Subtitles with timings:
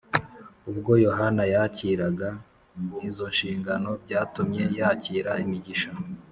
[0.69, 2.27] ubwo yohana yakiraga
[3.07, 5.91] izonshingano byatumye yakira imigisha